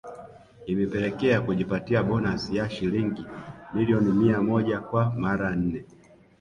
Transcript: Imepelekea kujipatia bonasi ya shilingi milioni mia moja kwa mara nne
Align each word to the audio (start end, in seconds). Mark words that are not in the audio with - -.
Imepelekea 0.67 1.41
kujipatia 1.41 2.03
bonasi 2.03 2.55
ya 2.55 2.69
shilingi 2.69 3.25
milioni 3.73 4.11
mia 4.11 4.41
moja 4.41 4.79
kwa 4.79 5.13
mara 5.15 5.55
nne 5.55 5.85